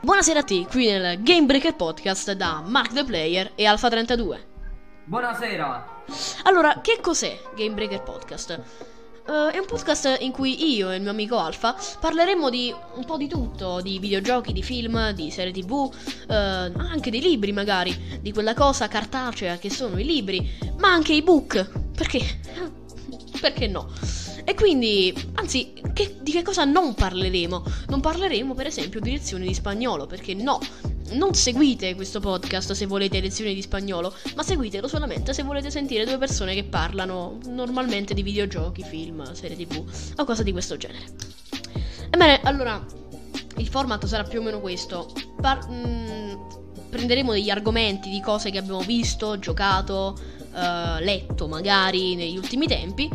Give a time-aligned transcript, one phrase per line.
[0.00, 4.38] Buonasera a te, qui nel Game Breaker Podcast da Mark the Player e Alpha32.
[5.04, 6.04] Buonasera.
[6.44, 8.62] Allora, che cos'è Game Breaker Podcast?
[9.26, 13.04] Uh, è un podcast in cui io e il mio amico Alfa parleremo di un
[13.04, 18.20] po' di tutto, di videogiochi, di film, di serie tv, uh, anche di libri magari,
[18.20, 21.68] di quella cosa cartacea che sono i libri, ma anche i book.
[21.96, 22.20] Perché?
[23.40, 23.90] Perché no?
[24.48, 27.64] E quindi, anzi, che, di che cosa non parleremo?
[27.88, 30.60] Non parleremo, per esempio, di lezioni di spagnolo, perché no,
[31.14, 36.04] non seguite questo podcast se volete lezioni di spagnolo, ma seguitelo solamente se volete sentire
[36.04, 39.84] due persone che parlano normalmente di videogiochi, film, serie tv
[40.16, 41.06] o cose di questo genere.
[42.08, 42.86] Ebbene, allora,
[43.56, 45.10] il format sarà più o meno questo.
[45.40, 50.16] Par- mh, mm, prenderemo degli argomenti di cose che abbiamo visto, giocato,
[50.52, 53.10] uh, letto magari negli ultimi tempi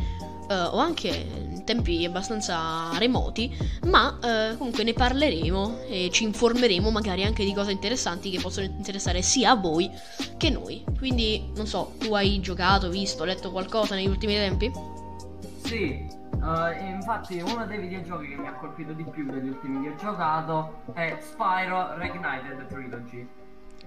[0.51, 3.55] uh, o anche in tempi abbastanza remoti,
[3.85, 8.65] ma uh, comunque ne parleremo e ci informeremo magari anche di cose interessanti che possono
[8.65, 9.89] interessare sia a voi
[10.37, 10.83] che noi.
[10.97, 14.71] Quindi, non so, tu hai giocato, visto, letto qualcosa negli ultimi tempi?
[15.63, 19.89] Sì, uh, infatti uno dei videogiochi che mi ha colpito di più degli ultimi che
[19.89, 23.27] ho giocato è Spyro Reignited Trilogy.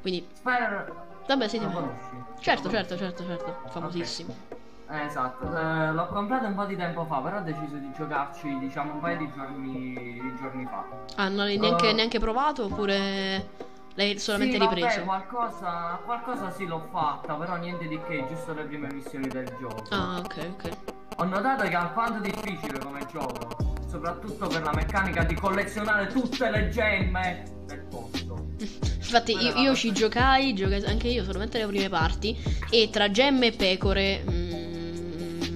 [0.00, 0.26] Quindi...
[0.32, 1.12] Spyro...
[1.26, 2.22] Vabbè, sì, lo conosci?
[2.40, 4.34] Certo, certo, certo, certo, famosissimo.
[4.46, 4.53] Okay.
[4.90, 8.58] Eh, esatto, eh, l'ho comprato un po' di tempo fa, però ho deciso di giocarci
[8.58, 10.84] diciamo un paio di giorni, di giorni fa.
[11.16, 13.48] Ah, non l'hai neanche, uh, neanche provato oppure
[13.94, 14.86] l'hai solamente sì, ripreso?
[14.86, 19.50] Vabbè, qualcosa, qualcosa sì l'ho fatta, però niente di che, giusto le prime missioni del
[19.58, 19.84] gioco.
[19.88, 20.70] Ah, ok, ok.
[21.16, 26.50] Ho notato che è alquanto difficile come gioco, soprattutto per la meccanica di collezionare tutte
[26.50, 28.48] le gemme del posto.
[29.04, 32.36] Infatti io, io ci giocai, giocai anche io solamente le prime parti
[32.68, 34.33] e tra gemme e pecore...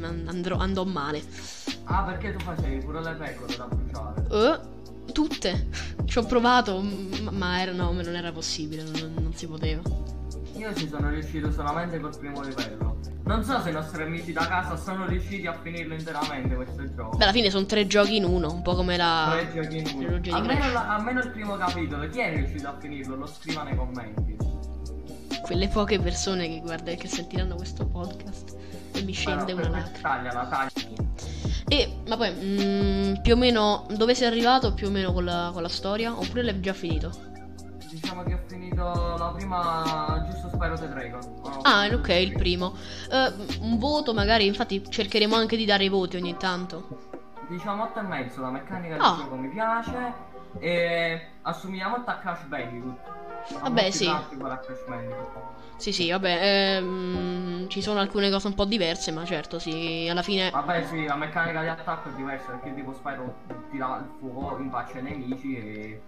[0.09, 1.23] Andrò, andò male.
[1.85, 4.27] Ah, perché tu facevi pure le pecore da bruciare?
[4.31, 5.69] Uh, tutte.
[6.05, 6.81] Ci ho provato,
[7.31, 9.83] ma era, no, non era possibile, non, non si poteva.
[10.57, 12.97] Io ci sono riuscito solamente col primo livello.
[13.25, 17.17] Non so se i nostri amici da casa sono riusciti a finirlo interamente questo gioco.
[17.17, 19.29] Beh, alla fine sono tre giochi in uno, un po' come la.
[19.33, 20.35] Tre giochi in uno.
[20.35, 22.09] Almeno, la, almeno il primo capitolo.
[22.09, 23.17] Chi è riuscito a finirlo?
[23.17, 24.37] Lo scriva nei commenti.
[25.43, 28.57] Quelle poche persone che guardano che sentiranno questo podcast
[28.99, 30.09] e mi scende una lacrima.
[30.09, 30.97] Tagliala, taglia.
[31.69, 35.51] E, ma poi, mm, più o meno, dove sei arrivato più o meno con la,
[35.53, 36.19] con la storia?
[36.19, 37.13] Oppure l'hai già finito?
[37.91, 38.83] Diciamo che ho finito
[39.19, 41.21] la prima, giusto Spyro the Dragon.
[41.43, 42.75] Oh, ah, ok, il primo.
[43.11, 47.07] Uh, un voto magari, infatti cercheremo anche di dare i voti ogni tanto.
[47.49, 49.17] Diciamo 8 e mezzo, la meccanica del oh.
[49.17, 50.27] gioco mi piace.
[50.61, 52.99] E assomiglia molto a Crash Bandicoot.
[53.61, 54.11] Vabbè, sì.
[55.77, 60.23] Sì, sì, vabbè, ehm, ci sono alcune cose un po' diverse, ma certo, sì, alla
[60.23, 60.51] fine...
[60.51, 63.37] Vabbè, sì, la meccanica di attacco è diversa, perché tipo Spyro
[63.71, 66.01] tira il fuoco, impaccia i nemici e...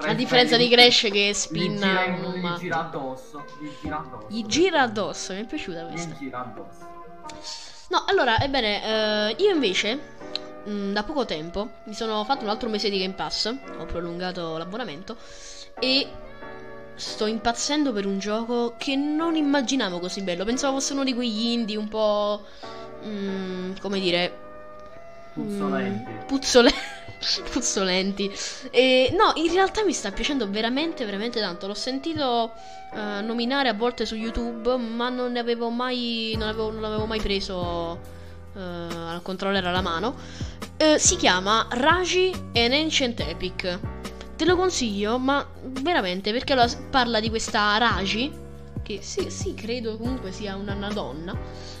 [0.00, 4.26] A differenza di Crash che spinna gli gira, gli gira addosso Gli gira addosso.
[4.28, 6.14] Gli gira addosso Mi è piaciuta questa.
[6.14, 6.88] Gli gira addosso.
[7.90, 10.16] No allora ebbene uh, Io invece
[10.64, 13.84] mh, mm, Da poco tempo Mi sono fatto un altro mese di Game Pass Ho
[13.86, 15.16] prolungato l'abbonamento
[15.78, 16.08] E
[16.94, 20.44] sto impazzendo per un gioco che non immaginavo così bello.
[20.44, 22.44] Pensavo fosse uno di quegli indie un po'.
[23.04, 24.42] Mm, come dire.
[25.32, 26.10] Puzzolenti.
[26.10, 26.74] Mm, puzzole-
[27.50, 28.32] puzzolenti.
[28.70, 31.66] E no, in realtà mi sta piacendo veramente, veramente tanto.
[31.66, 32.52] L'ho sentito
[32.92, 36.34] uh, nominare a volte su YouTube, ma non ne avevo mai.
[36.36, 38.12] Non avevo, non avevo mai preso
[38.54, 40.14] uh, al controller alla mano.
[40.78, 43.78] Uh, si chiama Raji and Ancient Epic.
[44.36, 48.32] Te lo consiglio, ma veramente perché allora parla di questa Raji,
[48.82, 51.36] che sì, sì, credo comunque sia una, donna,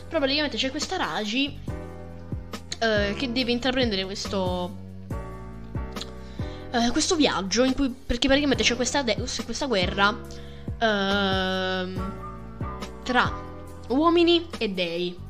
[0.06, 1.58] però praticamente c'è questa Raji
[2.78, 4.82] eh, che deve intraprendere questo
[6.74, 10.18] eh, questo viaggio in cui perché praticamente c'è questa, de- questa guerra
[10.78, 11.92] eh,
[13.04, 13.32] tra
[13.88, 15.23] uomini e dei.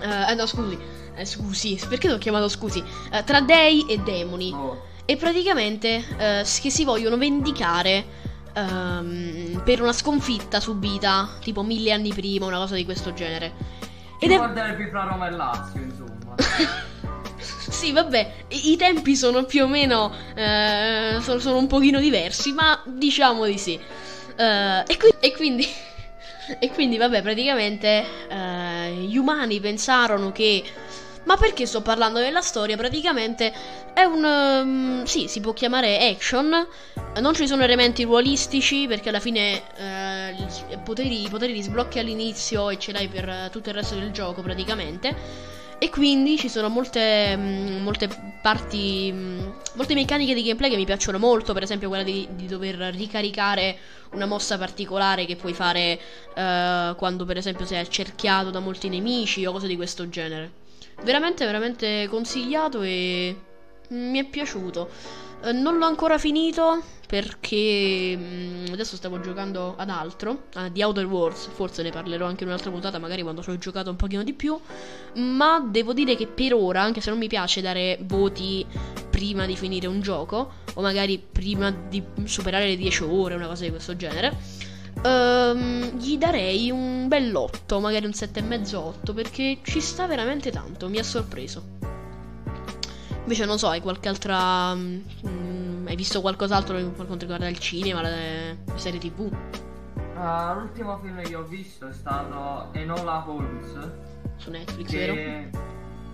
[0.00, 0.78] Eh, no, scusi,
[1.14, 2.82] eh, scusi, perché l'ho chiamato scusi?
[3.12, 4.52] Eh, tra dei e demoni.
[4.52, 4.88] Oh.
[5.04, 12.12] E praticamente eh, che si vogliono vendicare um, per una sconfitta subita tipo mille anni
[12.12, 13.52] prima, una cosa di questo genere.
[14.18, 14.36] Ed è...
[14.36, 16.34] fra Roma e Lazio, insomma.
[17.38, 20.12] sì, vabbè, i, i, tempi sono più o meno.
[20.34, 23.80] Eh, sono, sono, un pochino diversi, ma diciamo di sì.
[24.36, 25.66] Uh, e, qui, e, quindi.
[26.60, 28.04] e quindi, vabbè, praticamente.
[28.90, 30.62] Gli umani pensarono che
[31.24, 32.76] ma perché sto parlando della storia?
[32.76, 33.52] Praticamente
[33.92, 34.24] è un...
[34.24, 36.66] Um, sì, si può chiamare action.
[37.20, 41.98] Non ci sono elementi ruolistici perché alla fine eh, i, poteri, i poteri li sblocchi
[41.98, 45.14] all'inizio e ce l'hai per tutto il resto del gioco praticamente.
[45.82, 48.06] E quindi ci sono molte, mh, molte
[48.42, 52.46] parti, mh, molte meccaniche di gameplay che mi piacciono molto, per esempio quella di, di
[52.46, 53.78] dover ricaricare
[54.10, 55.98] una mossa particolare che puoi fare
[56.34, 60.52] uh, quando per esempio sei accerchiato da molti nemici o cose di questo genere.
[61.02, 63.34] Veramente, veramente consigliato e
[63.88, 64.86] mi è piaciuto.
[65.42, 70.84] Uh, non l'ho ancora finito perché mh, mm, adesso stavo giocando ad altro, a The
[70.84, 73.96] Outer Wars, forse ne parlerò anche in un'altra puntata, magari quando ci ho giocato un
[73.96, 74.56] pochino di più,
[75.14, 78.64] ma devo dire che per ora, anche se non mi piace dare voti
[79.10, 83.64] prima di finire un gioco, o magari prima di superare le 10 ore, una cosa
[83.64, 84.36] di questo genere,
[85.02, 91.02] um, gli darei un bell'otto, magari un 7,5-8, perché ci sta veramente tanto, mi ha
[91.02, 91.78] sorpreso.
[93.22, 94.74] Invece non so, hai qualche altra...
[94.74, 99.20] Mh, hai visto qualcos'altro per quanto riguarda il cinema, le, le serie tv?
[100.14, 103.90] Uh, l'ultimo film che ho visto è stato Enola Holmes.
[104.36, 104.98] Su Netflix, che...
[104.98, 105.14] vero?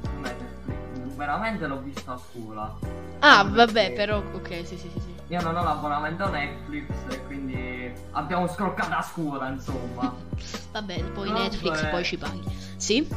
[0.03, 1.14] Su Netflix.
[1.17, 2.79] Veramente l'ho visto a scuola.
[3.20, 5.14] Ah, vabbè, però ok, sì, sì, sì, sì.
[5.29, 10.14] Io non ho l'abbonamento Netflix e quindi abbiamo scroccato a scuola, insomma.
[10.73, 11.43] vabbè, poi Comunque...
[11.43, 12.43] Netflix poi ci paghi.
[12.76, 13.08] Sì?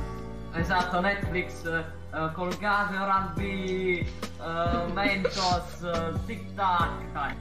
[0.54, 4.06] Esatto, Netflix uh, Colgate, Oral-B,
[4.40, 7.12] uh, Mentos, uh, Tic Tac.
[7.12, 7.36] Dai.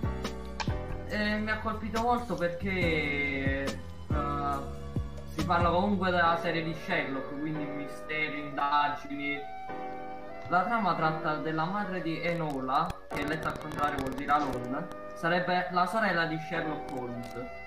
[1.09, 3.65] E mi ha colpito molto perché
[4.09, 4.15] uh,
[5.35, 9.39] si parla comunque della serie di Sherlock, quindi misteri, indagini.
[10.49, 15.69] La trama tratta della madre di Enola, che letta al contrario vuol dire Alon, sarebbe
[15.73, 17.67] la sorella di Sherlock Holmes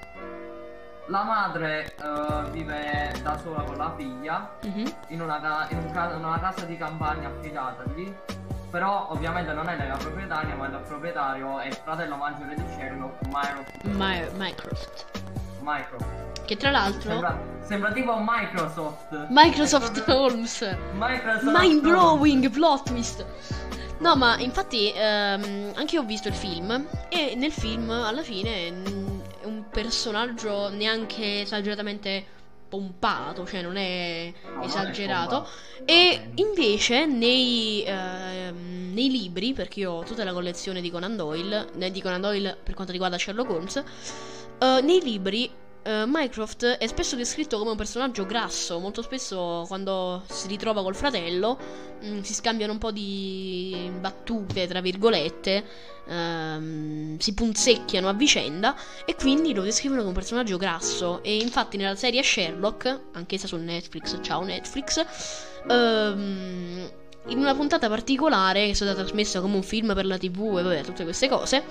[1.07, 4.85] la madre uh, vive da sola con la figlia mm-hmm.
[5.07, 8.13] in, una, in, un ca- una, casa di campagna affidatagli.
[8.69, 13.25] Però ovviamente non è la proprietaria, ma il proprietario è il fratello maggiore di Sherlock.
[13.81, 15.05] My- Mycroft.
[15.59, 16.45] Mycroft.
[16.45, 19.27] Che tra l'altro sembra, sembra tipo Microsoft.
[19.29, 20.15] Microsoft proprio...
[20.15, 20.77] Holmes.
[20.93, 23.25] Microsoft Mind blowing plot twist.
[23.99, 28.71] No, ma infatti ehm, anche io ho visto il film e nel film alla fine
[29.51, 32.39] un personaggio neanche esageratamente
[32.71, 35.35] pompato, cioè non è no, esagerato.
[35.35, 35.45] Non
[35.85, 41.17] è e invece nei, eh, nei, libri, perché io ho tutta la collezione di Conan
[41.17, 45.51] Doyle, di Conan Doyle per quanto riguarda Sherlock Holmes, eh, nei libri
[45.83, 50.95] Uh, Mycroft è spesso descritto come un personaggio grasso, molto spesso quando si ritrova col
[50.95, 51.57] fratello
[52.01, 55.65] mh, mm, si scambiano un po' di battute, tra virgolette,
[56.05, 58.75] um, si punzecchiano a vicenda
[59.05, 61.23] e quindi lo descrivono come un personaggio grasso.
[61.23, 65.03] E infatti nella serie Sherlock, anch'essa su Netflix, ciao Netflix,
[65.67, 66.89] um,
[67.27, 70.63] in una puntata particolare che è stata trasmessa come un film per la tv e
[70.63, 71.63] vabbè tutte queste cose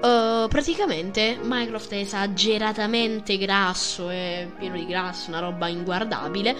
[0.00, 6.56] uh, praticamente Minecraft è esageratamente grasso è pieno di grasso una roba inguardabile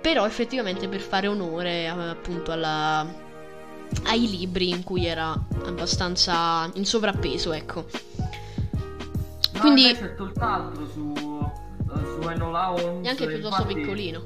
[0.00, 3.06] però effettivamente per fare onore appunto alla,
[4.04, 7.86] ai libri in cui era abbastanza in sovrappeso ecco.
[9.52, 11.50] No, quindi c'è tutt'altro su, uh,
[11.86, 13.74] su Enola Holmes neanche piuttosto infatti...
[13.74, 14.22] piccolino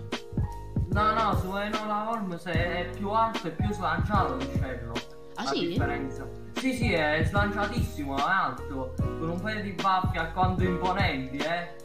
[0.92, 5.06] No, no, su Enola Holmes è più alto e più slanciato di Sherlock.
[5.36, 5.68] Ah, sì?
[5.68, 6.28] Differenza.
[6.54, 8.92] Sì, sì, è slanciatissimo, è alto.
[8.98, 11.80] Con un paio di baffi alquanto imponenti, eh.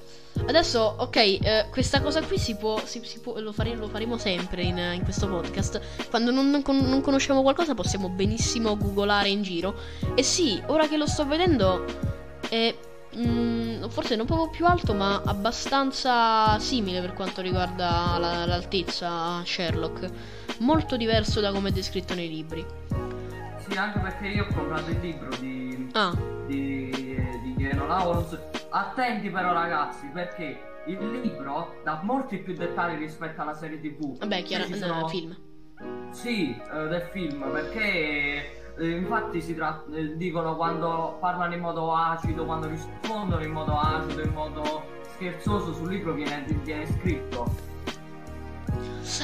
[0.46, 4.18] Adesso, ok, eh, questa cosa qui si può, si, si può lo, fare, lo, faremo
[4.18, 6.10] sempre in, in, questo podcast.
[6.10, 9.74] Quando non, non, non, conosciamo qualcosa possiamo benissimo googolare in giro.
[10.16, 11.86] E sì, ora che lo sto vedendo,
[12.50, 12.76] è
[13.16, 20.10] Mm, forse non proprio più alto, ma abbastanza simile per quanto riguarda la, l'altezza Sherlock.
[20.60, 22.66] Molto diverso da come è descritto nei libri.
[23.58, 26.14] Sì, anche perché io ho comprato il libro di, ah.
[26.46, 28.38] di, di Enola Holmes.
[28.70, 34.18] Attenti però ragazzi, perché il libro dà molti più dettagli rispetto alla serie tv.
[34.18, 35.02] Vabbè, chiaramente sono...
[35.02, 35.36] no, film.
[36.12, 41.94] Sì, uh, del film, perché eh, infatti si tratta, eh, dicono quando parlano in modo
[41.94, 44.84] acido, quando rispondono in modo acido, in modo
[45.16, 47.76] scherzoso sul libro viene, viene scritto.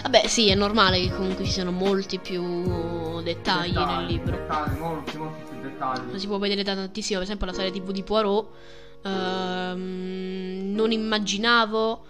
[0.02, 4.38] Vabbè, sì, è normale che comunque ci siano molti più dettagli, dettagli nel libro.
[4.38, 6.18] Dettagli, molti, molti più dettagli.
[6.18, 8.48] Si può vedere da tantissimo, per esempio la serie TV di Poirot.
[9.04, 12.06] Ehm, non immaginavo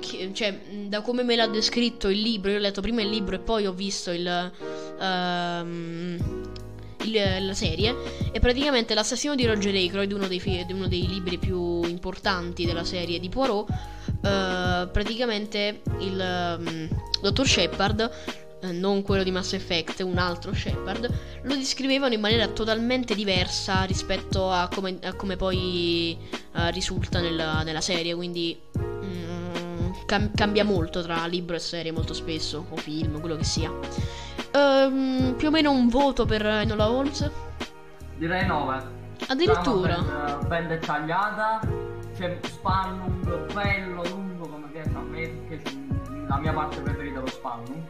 [0.00, 3.34] che, cioè, da come me l'ha descritto il libro, io ho letto prima il libro
[3.34, 4.52] e poi ho visto il
[4.98, 6.45] ehm,
[7.10, 7.94] la serie
[8.32, 13.18] è praticamente l'assassino di Roger Aykroyd, uno dei, uno dei libri più importanti della serie
[13.18, 13.68] di Poirot.
[14.20, 16.88] Uh, praticamente il um,
[17.20, 18.10] dottor Shepard
[18.62, 23.84] uh, non quello di Mass Effect, un altro Shepard, lo descrivevano in maniera totalmente diversa
[23.84, 26.16] rispetto a come, a come poi
[26.54, 28.14] uh, risulta nella, nella, serie.
[28.14, 33.44] Quindi, um, cam- cambia molto tra libro e serie molto spesso, o film, quello che
[33.44, 33.72] sia.
[34.56, 37.30] Ehm, più o meno un voto per Enola Holmes.
[38.16, 38.94] Direi 9.
[39.28, 39.98] Addirittura.
[39.98, 41.60] Ben, ben dettagliata.
[42.16, 45.60] C'è Spannung bello, lungo come piace a me, c'è
[46.26, 47.82] la mia parte preferita è lo Spannung.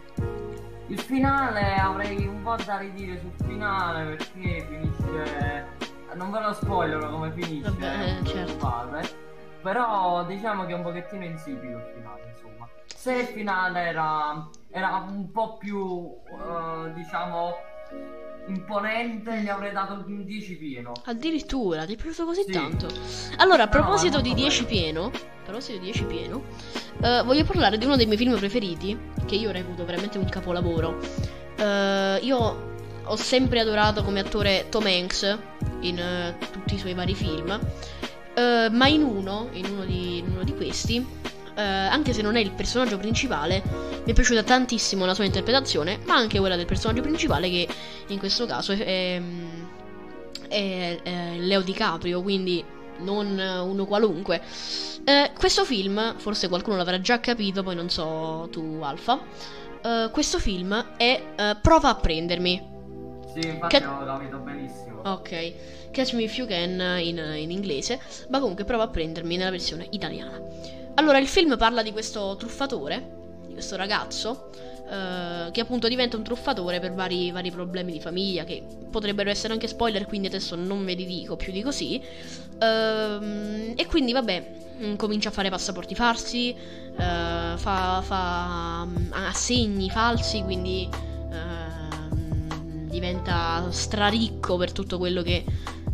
[0.89, 5.67] Il finale avrei un po' da ridire sul finale perché finisce.
[6.15, 7.71] Non ve lo spoilerò come finisce.
[7.71, 8.59] Vabbè, in certo.
[8.59, 9.17] fase.
[9.63, 12.56] Però diciamo che è un pochettino insipido il finale, insomma.
[12.95, 17.55] Se il finale era, era un po' più, eh, diciamo,
[18.49, 20.93] imponente, gli avrei dato un 10 pieno.
[21.05, 22.53] Addirittura, ti è piaciuto così Sì.
[22.53, 22.87] tanto?
[23.39, 24.69] Allora, a No, proposito è di molto 10 bello.
[24.77, 25.11] pieno, a
[25.45, 26.43] proposito di 10 pieno,
[27.03, 30.99] eh, voglio parlare di uno dei miei film preferiti, che io reputo veramente un capolavoro.
[31.57, 32.75] Eh, io
[33.05, 35.39] ho sempre adorato come attore Tom Hanks
[35.81, 37.59] in eh, tutti i suoi vari film,
[38.71, 41.05] ma in uno, in uno di, in uno di questi,
[41.57, 43.63] eh, anche se non è il personaggio principale,
[44.05, 47.67] mi è piaciuta tantissimo la sua interpretazione, ma anche quella del personaggio principale che
[48.09, 49.21] in questo caso è, è,
[50.49, 52.65] è- è Leo DiCaprio, quindi
[52.99, 54.41] non uno qualunque.
[55.05, 59.21] Eh, questo film, forse qualcuno l'avrà già capito, poi non so tu Alfa.
[59.83, 62.75] eh, questo film è eh, Prova a prendermi.
[63.39, 65.01] Sì, infatti Che- l'ho capito benissimo.
[65.05, 65.53] Ok,
[65.93, 69.87] Catch Me If You Can in, in inglese, ma comunque prova a prendermi nella versione
[69.91, 70.41] italiana.
[70.99, 74.51] Allora, il film parla di questo truffatore, di questo ragazzo,
[74.91, 79.53] eh, che appunto diventa un truffatore per vari, vari problemi di famiglia, che potrebbero essere
[79.53, 82.01] anche spoiler, quindi adesso non ve li dico più di così.
[82.59, 84.53] Ehm, e quindi, vabbè,
[84.85, 90.89] mm, comincia a fare passaporti falsi, eh, fa, fa mm, assegni falsi, quindi
[91.31, 95.45] ehm, diventa straricco per tutto quello che,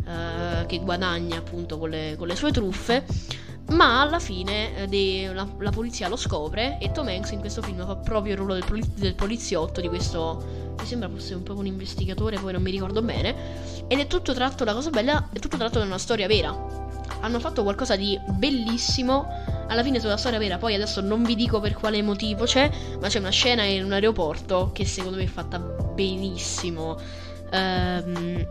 [0.07, 3.41] eh, che guadagna appunto con le, con le sue truffe.
[3.73, 7.61] Ma alla fine eh, de- la, la polizia lo scopre e Tom Hanks in questo
[7.61, 10.73] film fa proprio il ruolo del, poli- del poliziotto di questo.
[10.79, 13.35] Mi sembra fosse un po' un investigatore, poi non mi ricordo bene.
[13.87, 16.55] Ed è tutto tratto, la cosa bella, è tutto tratto da una storia vera.
[17.21, 19.27] Hanno fatto qualcosa di bellissimo.
[19.67, 23.07] Alla fine sulla storia vera, poi adesso non vi dico per quale motivo c'è, ma
[23.07, 26.97] c'è una scena in un aeroporto che secondo me è fatta benissimo.
[27.49, 28.47] Ehm,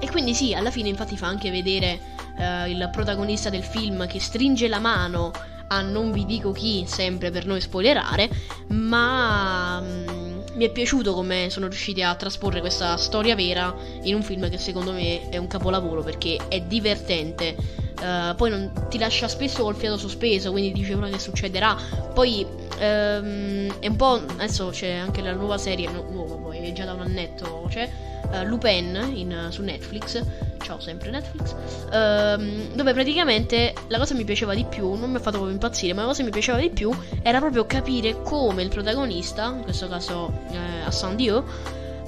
[0.00, 4.18] e quindi sì, alla fine infatti fa anche vedere eh, il protagonista del film che
[4.18, 5.30] stringe la mano
[5.72, 8.28] a non vi dico chi, sempre per non spoilerare,
[8.68, 14.22] ma mm, mi è piaciuto come sono riusciti a trasporre questa storia vera in un
[14.22, 17.56] film che secondo me è un capolavoro perché è divertente.
[18.02, 21.76] eh, poi non, ti lascia spesso col fiato sospeso, quindi dici ora che succederà.
[22.12, 22.44] Poi
[22.78, 24.14] ehm, è un po'.
[24.14, 27.88] Adesso c'è anche la nuova serie, no, nuova poi, è già da un annetto, c'è
[28.32, 30.22] eh, Lupin in- su Netflix.
[30.62, 31.54] Ciao sempre Netflix.
[31.92, 35.94] ehm, dove praticamente la cosa mi piaceva di più, non mi ha fatto proprio impazzire,
[35.94, 36.90] ma la cosa mi piaceva di più
[37.22, 41.44] era proprio capire come il protagonista, in questo caso eh, Hassan Dio,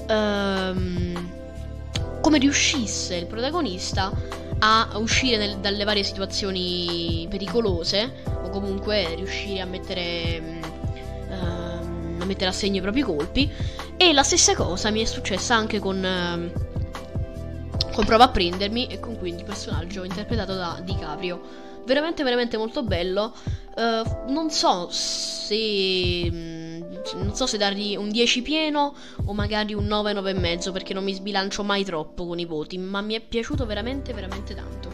[0.06, 1.30] ehm,
[2.20, 4.12] come riuscisse il protagonista
[4.60, 8.12] a uscire nel- dalle varie situazioni pericolose
[8.44, 10.36] o comunque riuscire a mettere
[11.30, 13.50] ehm, a mettere a segno i propri colpi
[14.08, 16.52] e la stessa cosa mi è successa anche con ehm,
[17.92, 21.40] con Prova a prendermi e con quindi il personaggio interpretato da DiCaprio.
[21.84, 23.32] Veramente veramente molto bello.
[23.76, 26.82] Eh, non so se mm,
[27.14, 28.94] non so se dargli un 10 pieno
[29.24, 32.44] o magari un 9 9 e mezzo perché non mi sbilancio mai troppo con i
[32.44, 34.91] voti ma mi è piaciuto veramente veramente tanto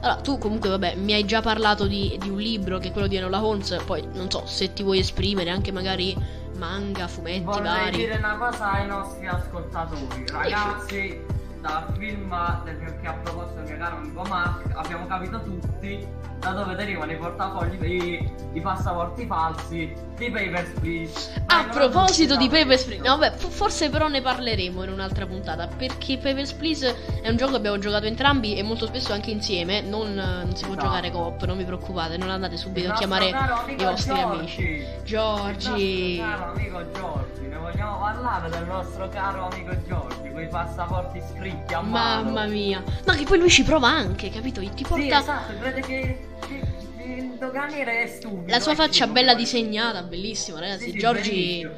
[0.00, 3.06] allora, tu comunque, vabbè, mi hai già parlato di, di un libro che è quello
[3.06, 6.16] di Enola Holmes, poi non so se ti vuoi esprimere anche magari
[6.56, 7.96] manga, fumetti Vorrei vari.
[7.96, 10.24] dire una cosa ai nostri ascoltatori.
[10.30, 11.20] Ragazzi,
[11.60, 16.06] dal film del, che ha proposto il mio caro amico Mark, abbiamo capito tutti
[16.38, 21.42] da dove derivano i portafogli, i, i passaporti falsi, di Papers, Please.
[21.46, 25.26] A proposito di Papers, da Please, no, vabbè, f- forse però ne parleremo in un'altra
[25.26, 25.66] puntata.
[25.66, 29.80] Perché Papers, Please è un gioco che abbiamo giocato entrambi e molto spesso anche insieme.
[29.80, 30.86] Non, non si può Esatto.
[30.86, 34.20] giocare coop, non vi preoccupate, non andate subito Il a nostro chiamare i vostri Giorgi.
[34.20, 34.86] amici.
[35.02, 36.14] Giorgi.
[36.14, 41.20] Il nostro caro amico Giorgi, vogliamo parlare del nostro caro amico Giorgi, con i passaporti
[41.32, 42.24] scritti a mano.
[42.30, 42.82] Mamma mia.
[43.04, 44.60] No, che poi lui ci prova anche, capito?
[44.60, 46.60] Ti Sì, porta esatto, crede che, che,
[46.96, 48.50] che il doganiere è stupido.
[48.50, 50.84] la sua è faccia bella disegnata, bellissima, ragazzi.
[50.84, 51.70] Sì, sì, Giorgi.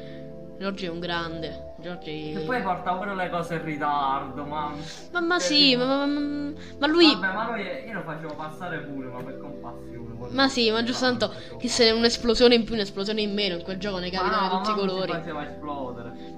[0.57, 1.70] Giorgi è un grande.
[1.81, 2.31] Giorgi.
[2.33, 4.73] E poi porta pure le cose in ritardo, ma...
[5.11, 7.05] Ma, ma sì, ma, ma- ma- ma lui.
[7.13, 9.89] Vabbè, ma noi, io lo facevo passare pure, ma per compassione.
[10.31, 13.63] Ma sì, ma giusto tanto che se è un'esplosione in più, un'esplosione in meno, in
[13.63, 15.11] quel gioco ne Ma capitano no, tutti i colori.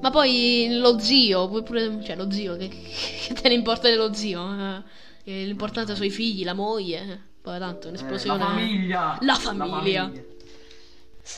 [0.01, 4.13] Ma poi lo zio, poi pure, cioè lo zio, che, che te ne importa dello
[4.13, 4.83] zio?
[5.25, 7.31] Eh, l'importante sono i figli, la moglie.
[7.41, 8.37] Poi tanto Eh, un'esplosione.
[8.37, 9.17] la famiglia.
[9.21, 10.11] La famiglia.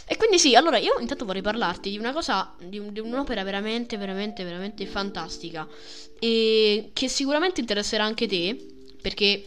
[0.08, 3.44] E quindi sì, allora io intanto vorrei parlarti di una cosa, di, un- di un'opera
[3.44, 5.68] veramente, veramente, veramente fantastica.
[6.20, 8.58] E che sicuramente interesserà anche te,
[9.01, 9.46] perché,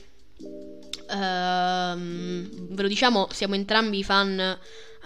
[1.10, 4.38] ehm, ve lo diciamo, siamo entrambi fan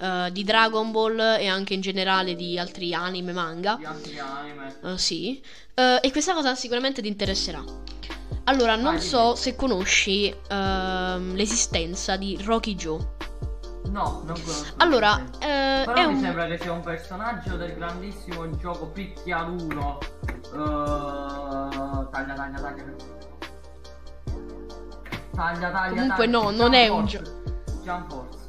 [0.00, 3.76] eh, di Dragon Ball e anche in generale di altri anime, manga.
[3.76, 4.76] Di altri anime.
[4.84, 5.40] Eh, sì.
[5.74, 7.64] Eh, e questa cosa sicuramente ti interesserà.
[8.44, 12.98] Allora, non so se conosci ehm, l'esistenza di Rocky Joe.
[13.92, 14.72] No, non conosco.
[14.78, 16.20] Allora, eh, Però mi un...
[16.20, 19.98] sembra che sia un personaggio del grandissimo gioco picchiaduro.
[20.50, 22.84] Uh, taglia, taglia, taglia.
[25.34, 25.88] Taglia, taglia.
[25.90, 26.38] Comunque taglia.
[26.40, 27.78] no, non è un Jump Force.
[27.82, 28.48] Jump Force.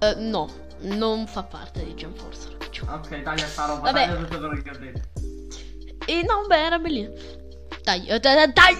[0.00, 0.48] eh, no,
[0.80, 2.48] non fa parte di Jump Force.
[2.86, 4.06] Ok, taglia sta roba, Vabbè.
[4.08, 5.08] taglia tutto quello che ho detto.
[6.06, 7.12] E no, beh, era bellino.
[7.82, 8.76] Dai, eh, dai, dai!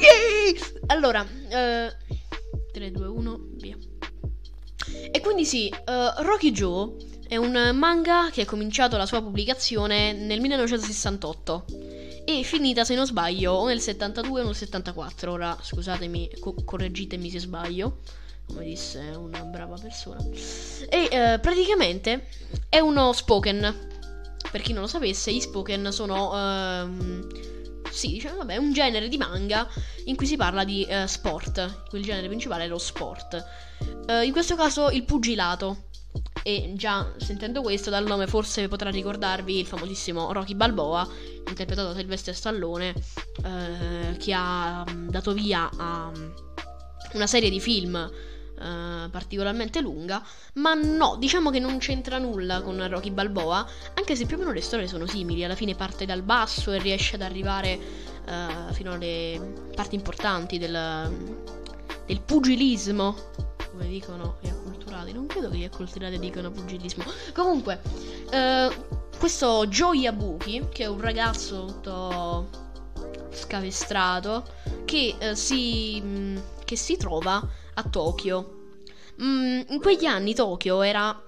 [0.89, 3.30] Allora, 3, 2, 1, via.
[5.13, 6.93] E quindi sì, eh, Rocky Joe
[7.27, 11.65] è un manga che ha cominciato la sua pubblicazione nel 1968
[12.25, 15.33] e finita, se non sbaglio, o nel 72 o nel 74.
[15.33, 17.99] Ora, scusatemi, co- correggitemi se sbaglio,
[18.47, 20.25] come disse una brava persona.
[20.89, 22.29] E eh, praticamente
[22.69, 23.89] è uno spoken.
[24.51, 26.37] Per chi non lo sapesse, gli spoken sono...
[26.37, 27.27] ehm,
[27.91, 29.69] sì, diciamo, vabbè, un genere di manga
[30.05, 31.85] in cui si parla di eh, sport.
[31.93, 33.45] Il genere principale è lo sport.
[34.11, 35.85] Eh, in questo caso il pugilato.
[36.43, 41.07] E già sentendo questo dal nome forse potrà ricordarvi il famosissimo Rocky Balboa,
[41.47, 42.95] interpretato da Sylvester Stallone,
[43.45, 46.31] eh, che ha mm, dato via a mm,
[47.13, 50.25] una serie di film eh, particolarmente lunga,
[50.55, 53.65] ma no, diciamo che non c'entra nulla con Rocky Balboa,
[53.95, 56.79] anche se più o meno le storie sono simili, alla fine parte dal basso e
[56.79, 57.79] riesce ad arrivare
[58.25, 61.37] eh, fino alle parti importanti del,
[62.07, 63.50] del pugilismo,
[63.81, 67.05] come dicono gli acculturati, non credo che gli acculturati dicano pugilismo.
[67.33, 67.81] Comunque,
[68.31, 68.69] eh,
[69.19, 72.49] questo Joe Yabuki, che è un ragazzo tutto
[73.31, 74.45] scavestrato,
[74.85, 77.43] che, eh, si, mh, che si trova
[77.75, 78.59] a Tokyo.
[79.23, 81.19] Mm, in quegli anni Tokyo era,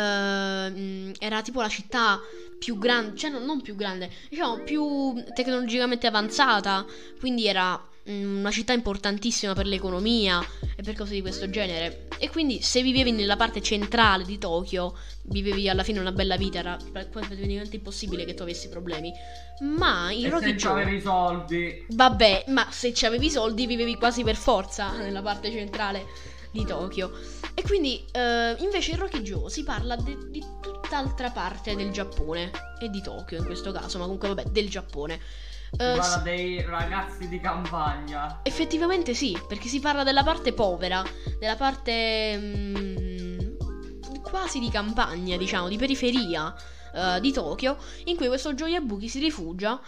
[0.00, 2.18] mm, era tipo la città
[2.58, 6.84] più grande, cioè no, non più grande, diciamo più tecnologicamente avanzata,
[7.20, 10.40] quindi era mm, una città importantissima per l'economia
[10.76, 12.06] e per cose di questo genere.
[12.18, 16.58] E quindi se vivevi nella parte centrale di Tokyo, vivevi alla fine una bella vita,
[16.58, 19.12] era praticamente impossibile che tu avessi problemi.
[19.60, 21.86] Ma in Rocky se avevi i soldi.
[21.88, 26.06] Vabbè, ma se ci avevi i soldi vivevi quasi per forza nella parte centrale
[26.50, 27.12] di Tokyo.
[27.54, 32.50] E quindi eh, invece in Rocky Joe si parla de- di tutt'altra parte del Giappone
[32.80, 35.20] e di Tokyo in questo caso, ma comunque vabbè, del Giappone.
[35.70, 38.40] Si Eh, parla dei ragazzi di campagna.
[38.42, 41.04] effettivamente sì, perché si parla della parte povera,
[41.38, 43.38] della parte mm,
[44.22, 46.54] quasi di campagna, diciamo, di periferia
[46.94, 49.80] eh, di Tokyo, in cui questo Joyabuki si rifugia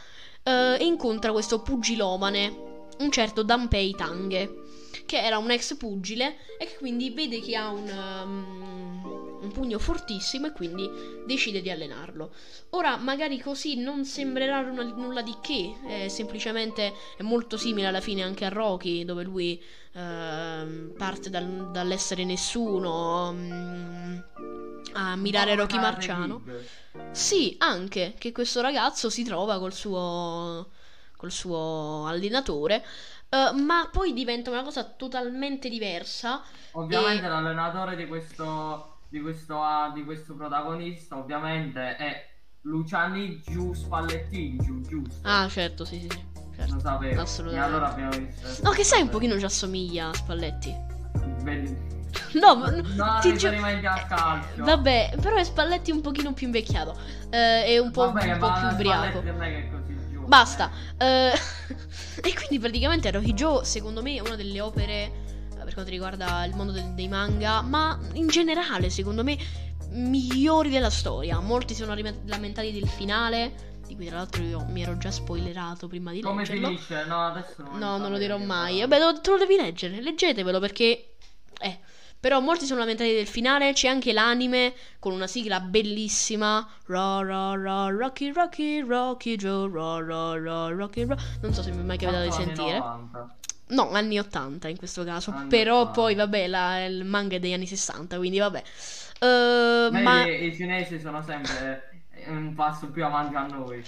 [0.43, 4.55] eh, e incontra questo pugilomane, un certo Danpei Tange,
[5.07, 9.79] che era un ex pugile e che quindi vede che ha un, um, un pugno
[9.79, 10.91] fortissimo e quindi
[11.25, 12.33] decide di allenarlo.
[12.71, 18.23] Ora, magari così non sembrerà nulla di che, è semplicemente è molto simile alla fine
[18.23, 24.19] anche a Rocky, dove lui ehm, parte dal- dall'essere nessuno mm,
[24.93, 26.43] a mirare Rocky Marciano.
[27.13, 30.71] Sì, anche che questo ragazzo si trova col suo,
[31.17, 32.85] col suo allenatore,
[33.29, 36.43] eh, ma poi diventa una cosa totalmente diversa.
[36.73, 42.29] Ovviamente E- l'allenatore di questo, di questo, ah, di questo protagonista ovviamente è
[42.63, 45.19] Luciani Giù Spallettini Giù, giusto?
[45.29, 46.25] Ah, certo, sì, sì, sì.
[46.55, 46.75] certo.
[46.75, 47.21] Lo sapevo.
[47.21, 47.67] assolutamente.
[47.67, 48.63] E allora abbiamo visto.
[48.63, 50.75] No, che sai, un pochino ci assomiglia a Spalletti.
[51.43, 51.89] Bellissimo.
[52.35, 54.65] No, ma- No, ti gio- al calcio.
[54.65, 56.97] Vabbè, però è Spalletti un pochino più invecchiato.
[57.31, 59.21] eh, e un po', Vabbè, un po' più ubriaco.
[59.23, 59.69] È è.
[60.27, 60.71] Basta.
[60.99, 61.33] eh,
[62.23, 65.13] e quindi praticamente Rocky Joe, secondo me, è una delle opere eh,
[65.71, 69.39] per quanto riguarda il mondo del- dei manga, ma in generale, secondo me,
[69.91, 71.39] migliori della storia.
[71.39, 75.87] Molti sono rime- lamentati del finale, di cui tra l'altro io mi ero già spoilerato
[75.89, 76.67] prima di Come leggerlo.
[76.69, 77.05] finisce?
[77.07, 78.81] No, adesso non No, non lo dirò mai.
[78.81, 80.01] Vabbè, lo- te lo devi leggere.
[80.01, 81.15] Leggetevelo perché.
[81.61, 81.79] Eh.
[82.19, 83.73] Però molti sono lamentati del finale.
[83.73, 86.69] C'è anche l'anime con una sigla bellissima.
[86.87, 91.17] Ra ra ra Rocky Rocky Rocky Joe ra ra ra Rocky ra.
[91.41, 92.79] Non so se mi è mai capitato di sentire.
[92.79, 93.37] 90?
[93.71, 95.31] No, anni 80 in questo caso.
[95.31, 95.93] Anni Però 80.
[95.93, 98.63] poi, vabbè, la- il manga è degli anni 60, quindi vabbè.
[99.21, 103.85] Eh, Vedi, ma i cinesi sono sempre un passo più avanti a noi.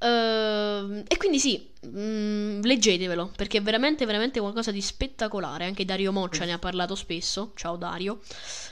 [0.00, 5.64] Ehm, e quindi sì, mm, leggetevelo perché è veramente, veramente qualcosa di spettacolare.
[5.64, 7.52] Anche Dario Moccia ne ha parlato spesso.
[7.56, 8.20] Ciao Dario.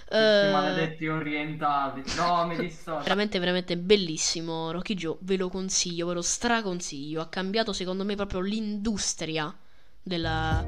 [0.09, 2.03] Eh, maledetti orientali.
[2.17, 3.03] No, mi dissocio.
[3.03, 4.71] veramente, veramente bellissimo.
[4.71, 7.21] Rocky Joe, ve lo consiglio, ve lo straconsiglio.
[7.21, 9.53] Ha cambiato secondo me proprio l'industria
[10.07, 10.64] della-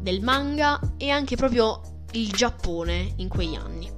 [0.00, 1.80] del manga e anche proprio
[2.12, 3.90] il Giappone in quegli anni.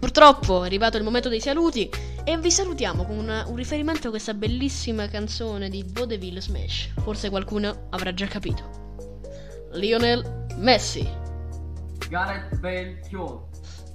[0.00, 1.88] Purtroppo è arrivato il momento dei saluti
[2.24, 6.90] e vi salutiamo con un, un riferimento a questa bellissima canzone di Vaudeville Smash.
[7.02, 8.80] Forse qualcuno avrà già capito.
[9.74, 11.08] Lionel Messi,
[12.08, 13.44] Gareth Bale Chiol.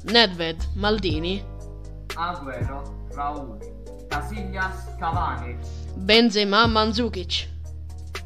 [0.03, 1.43] Nedved Maldini,
[2.15, 3.57] Agüero Raul.
[4.07, 5.57] Casillas Cavani.
[5.95, 7.49] Benzema Mandzukic,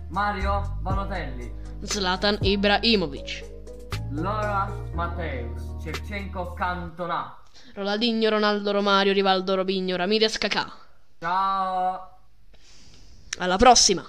[0.10, 1.52] Mario Balotelli.
[1.84, 3.44] Zlatan Ibrahimovic,
[4.12, 5.62] Laura Matteus.
[5.84, 7.36] Shevchenko Cantona.
[7.74, 10.72] Ronaldinho, Ronaldo Romario, Rivaldo Robinho, Ramirez Kakà.
[11.20, 12.20] Ciao.
[13.40, 14.06] Alla prossima!